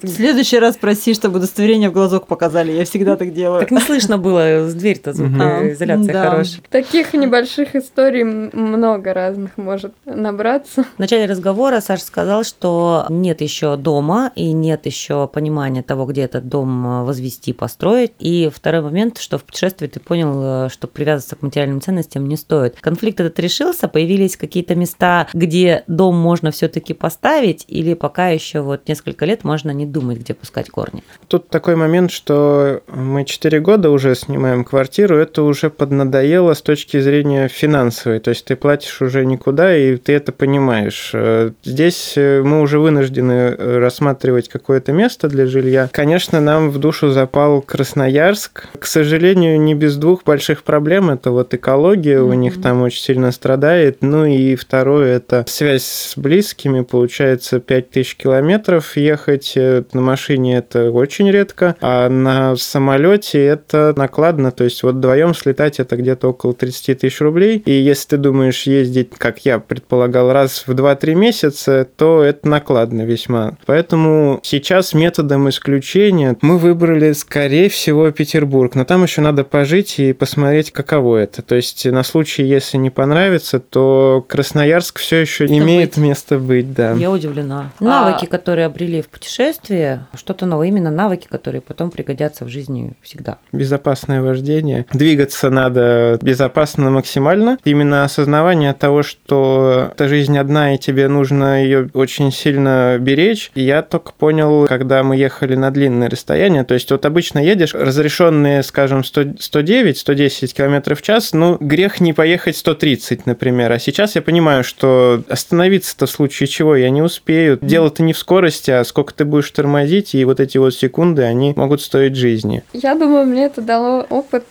[0.01, 2.71] в следующий раз проси, чтобы удостоверение в глазок показали.
[2.71, 3.59] Я всегда так делаю.
[3.61, 6.29] Так не слышно было с дверь-то звукоизоляция Да.
[6.29, 6.61] хорошая.
[6.69, 10.83] Таких небольших историй много разных может набраться.
[10.95, 14.02] В начале разговора Саша сказал, что нет еще дома
[14.35, 18.11] и нет еще понимания того, где этот дом э, возвести, построить.
[18.19, 22.37] И второй момент, что в путешествии ты понял, э, что привязываться к материальным ценностям не
[22.37, 22.77] стоит.
[22.79, 28.87] Конфликт этот решился, появились какие-то места, где дом можно все-таки поставить, или пока еще вот
[28.87, 31.03] несколько лет можно не думать, где пускать корни.
[31.27, 36.99] Тут такой момент, что мы 4 года уже снимаем квартиру, это уже поднадоело с точки
[36.99, 41.11] зрения финансовой, то есть ты платишь уже никуда, и ты это понимаешь.
[41.13, 43.55] Э, Здесь мы уже вынуждены
[43.93, 45.87] рассматривать какое-то место для жилья.
[45.91, 48.67] Конечно, нам в душу запал Красноярск.
[48.79, 51.11] К сожалению, не без двух больших проблем.
[51.11, 53.97] Это вот экология у них там очень сильно страдает.
[54.01, 56.81] Ну и второе, это связь с близкими.
[56.81, 64.51] Получается 5000 километров ехать э, на машине это очень редко, а на самолете это накладно.
[64.51, 67.61] То есть вот вдвоем слетать это где-то около 30 тысяч рублей.
[67.65, 73.03] И если ты думаешь ездить, как я предполагал, раз в 2-3 месяца, то это накладно
[73.03, 73.57] весьма.
[73.65, 78.75] Поэтому Поэтому сейчас методом исключения мы выбрали, скорее всего, Петербург.
[78.75, 81.41] Но там еще надо пожить и посмотреть, каково это.
[81.41, 85.97] То есть на случай, если не понравится, то Красноярск все еще Место имеет быть.
[85.97, 86.93] место быть, да.
[86.93, 87.71] Я удивлена.
[87.77, 90.67] А- Навыки, которые обрели в путешествии, что-то новое.
[90.69, 93.37] Именно навыки, которые потом пригодятся в жизни всегда.
[93.51, 94.85] безопасное вождение.
[94.93, 97.57] Двигаться надо безопасно максимально.
[97.65, 103.51] Именно осознавание того, что эта жизнь одна, и тебе нужно ее очень сильно беречь.
[103.55, 106.63] И я только понял, когда мы ехали на длинное расстояние.
[106.63, 112.13] То есть вот обычно едешь, разрешенные, скажем, 100 109-110 км в час, ну, грех не
[112.13, 113.71] поехать 130, например.
[113.71, 117.59] А сейчас я понимаю, что остановиться-то в случае чего я не успею.
[117.61, 121.53] Дело-то не в скорости, а сколько ты будешь тормозить, и вот эти вот секунды, они
[121.55, 122.63] могут стоить жизни.
[122.73, 124.45] Я думаю, мне это дало опыт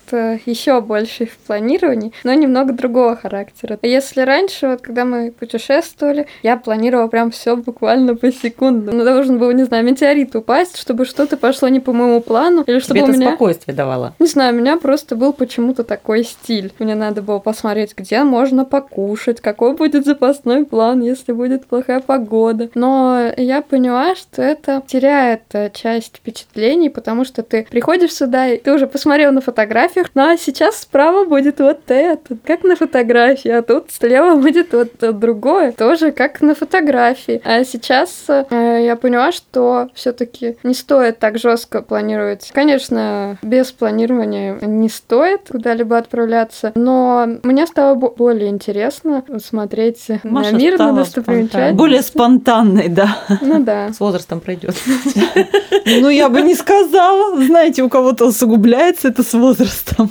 [0.47, 3.79] еще больше в планировании, но немного другого характера.
[3.83, 8.93] Если раньше, вот когда мы путешествовали, я планировала прям все буквально по секунду.
[8.93, 12.79] Ну, должен был, не знаю, метеорит упасть, чтобы что-то пошло не по моему плану, или
[12.79, 13.29] чтобы Тебе у это меня...
[13.29, 14.15] спокойствие давало.
[14.19, 16.73] Не знаю, у меня просто был почему-то такой стиль.
[16.79, 22.71] Мне надо было посмотреть, где можно покушать, какой будет запасной план, если будет плохая погода.
[22.75, 28.59] Но я поняла, что это теряет э, часть впечатлений, потому что ты приходишь сюда, и
[28.59, 33.51] ты уже посмотрел на фотографиях, ну а сейчас справа будет вот это, как на фотографии,
[33.51, 37.41] а тут слева будет вот э, другое, тоже как на фотографии.
[37.45, 42.51] А сейчас э, я поняла, что все-таки не стоит так жестко планировать.
[42.55, 50.53] Конечно, без планирования не стоит куда-либо отправляться, но мне стало бо- более интересно смотреть Маша
[50.53, 51.77] на мир, на достопримечательности.
[51.77, 53.19] Более спонтанной, да.
[53.41, 53.93] Ну да.
[53.93, 54.77] С возрастом пройдет.
[55.85, 57.43] Ну, я бы не сказала.
[57.45, 60.11] Знаете, у кого-то усугубляется это с возрастом.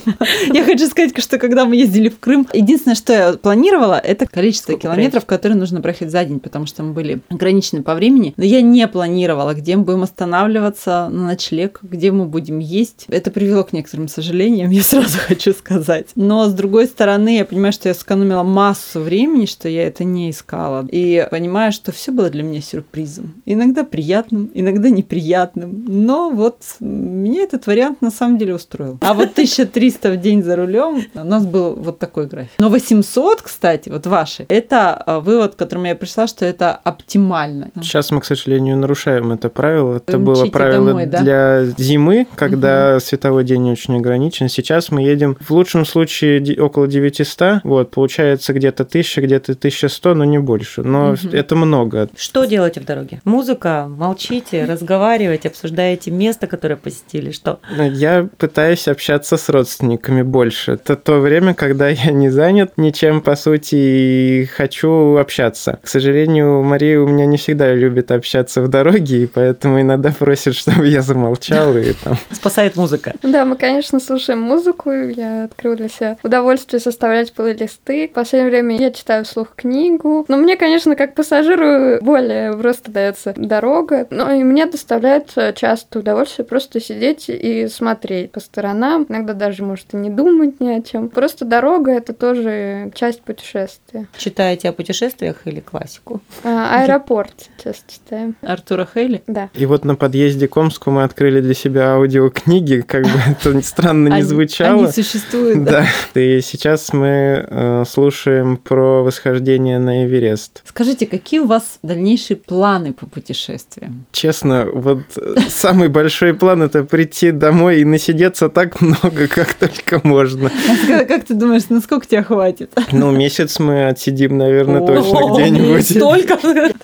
[0.54, 4.78] Я хочу сказать, что когда мы ездили в Крым, единственное, что я планировала, это количество
[4.78, 8.34] километров, которые нужно проехать за день, потому что мы были ограничены по времени.
[8.38, 13.06] Но я не планировала, где мы будем останавливаться на ночлег, где мы будем есть.
[13.08, 16.08] Это привело к некоторым сожалениям, я сразу хочу сказать.
[16.16, 20.30] Но, с другой стороны, я понимаю, что я сэкономила массу времени, что я это не
[20.30, 20.88] искала.
[20.92, 23.42] И понимаю, что все было для меня сюрпризом.
[23.46, 25.86] Иногда приятным, иногда неприятным.
[25.88, 28.98] Но вот меня этот вариант на самом деле устроил.
[29.02, 32.54] А вот 1300 в день за рулем у нас был вот такой график.
[32.60, 37.72] Но 800, кстати, вот ваши, это а, вывод, к которому я пришла, что это оптимально.
[37.82, 39.98] Сейчас мы, к сожалению, нарушаем это правило.
[39.98, 41.22] Это Вы было мчите правило домой, да?
[41.22, 44.50] для зимы, когда световой день очень ограничен.
[44.50, 47.62] Сейчас мы едем в лучшем случае около 900.
[47.64, 50.84] Вот, получается где-то 1000, где-то 1100, но не больше.
[50.84, 51.30] Но Мгм.
[51.34, 52.10] это много.
[52.18, 53.22] Что делаете в дороге?
[53.24, 57.60] Музыка, молчите, разговариваете, обсуждаете место, которое посетили, что?
[57.78, 60.74] Я пытаюсь общаться с родственниками больше.
[60.74, 65.80] Это то время, когда я не занят ничем, по сути, и хочу общаться.
[65.82, 70.56] К сожалению, Мария у меня не всегда любит общаться в дороге, и поэтому иногда просит,
[70.56, 73.14] чтобы я замолчал и там Спасает музыка.
[73.22, 74.92] Да, мы, конечно, слушаем музыку.
[74.92, 78.08] Я открыла для себя удовольствие составлять плейлисты.
[78.08, 80.26] В последнее время я читаю вслух книгу.
[80.28, 84.08] Но мне, конечно, как пассажиру более просто дается дорога.
[84.10, 89.06] Но и мне доставляет э, часто удовольствие просто сидеть и смотреть по сторонам.
[89.08, 91.10] Иногда даже, может, и не думать ни о чем.
[91.10, 94.08] Просто дорога— это тоже часть путешествия.
[94.18, 96.22] Читаете о путешествиях или классику?
[96.44, 98.36] А, аэропорт сейчас читаем.
[98.42, 99.22] Артура Хейли.
[99.28, 99.50] Да.
[99.54, 104.16] И вот на подъезде к Омску мы открыли для себя аудиокниги, как бы это странно
[104.16, 104.84] не звучало.
[104.84, 105.86] Они существуют, да.
[106.14, 106.20] Да.
[106.22, 110.64] И сейчас мы э, слушаем про восхождение на Эверест.
[110.66, 114.06] Скажите, какие у вас дальнейшие планы по путешествиям?
[114.12, 120.02] Честно, вот э, самый большой план это прийти домой и насидеться так много, как только
[120.04, 120.52] можно.
[120.88, 122.72] Как как ты думаешь, насколько тебя хватит?
[122.92, 125.86] Ну, месяц мы отсидим, наверное, точно где-нибудь.
[125.90, 126.40] Столько!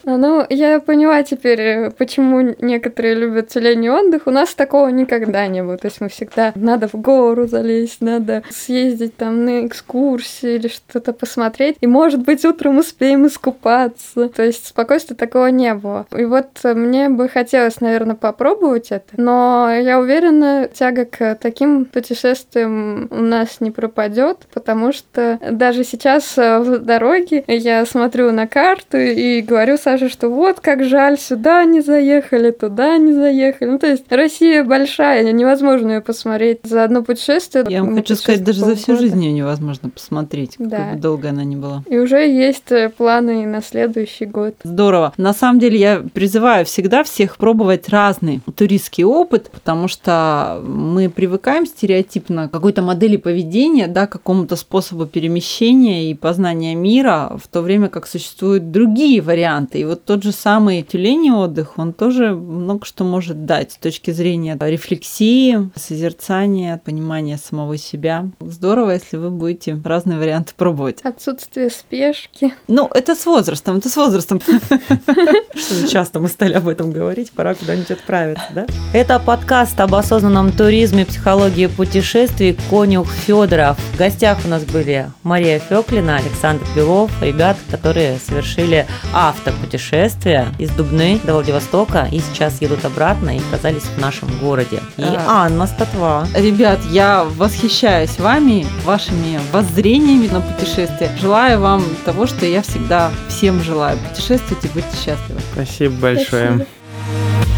[0.05, 4.23] А, Ну, я поняла теперь, э, почему некоторые любят летний отдых.
[4.25, 5.77] У нас такого никогда не было.
[5.77, 11.13] То есть мы всегда надо в гору залезть, надо съездить там на экскурсии или что-то
[11.13, 11.77] посмотреть.
[11.81, 14.29] И, может быть, утром успеем искупаться.
[14.29, 16.05] То есть спокойствия такого не было.
[16.15, 19.05] И вот мне бы хотелось, наверное, попробовать это.
[19.17, 26.37] Но я уверена, тяга к таким путешествиям у нас не пропадет, потому что даже сейчас
[26.37, 31.36] э, в дороге я смотрю на карту и говорю Саше, что вот как жаль, сюда
[31.65, 33.69] не заехали, туда не заехали.
[33.69, 37.65] Ну, то есть Россия большая, невозможно ее посмотреть за одно путешествие.
[37.69, 39.01] Я вам Мы хочу сказать, даже за всю полгода.
[39.07, 40.77] жизнь ее невозможно посмотреть, Да.
[40.77, 41.83] какой бы долго она ни была.
[41.89, 44.55] И уже есть э, планы на следующий год.
[44.63, 45.13] Здорово.
[45.17, 51.65] На самом деле я призываю всегда всех пробовать разный туристский опыт, потому что мы привыкаем
[51.65, 57.61] стереотипно к какой-то модели поведения, да, к какому-то способу перемещения и познания мира, в то
[57.61, 59.79] время как существуют другие варианты.
[59.79, 63.77] И вот тот же самый тюлень осенний отдых, он тоже много что может дать с
[63.77, 68.29] точки зрения рефлексии, созерцания, понимания самого себя.
[68.39, 71.01] Здорово, если вы будете разные варианты пробовать.
[71.03, 72.53] Отсутствие спешки.
[72.67, 74.41] Ну, это с возрастом, это с возрастом.
[74.41, 78.67] Что часто мы стали об этом говорить, пора куда-нибудь отправиться, да?
[78.93, 83.77] Это подкаст об осознанном туризме, психологии путешествий «Конюх Федоров».
[83.93, 91.16] В гостях у нас были Мария Феклина, Александр Белов, ребят, которые совершили автопутешествие из Дубны
[91.25, 94.81] до Владивостока и сейчас едут обратно и оказались в нашем городе.
[94.97, 95.45] И А.
[95.45, 96.27] Анна Статва.
[96.35, 101.11] Ребят, я восхищаюсь вами, вашими воззрениями на путешествие.
[101.19, 103.97] Желаю вам того, что я всегда всем желаю.
[104.09, 105.41] Путешествуйте, будьте счастливы.
[105.53, 106.47] Спасибо большое.
[106.47, 107.56] Спасибо.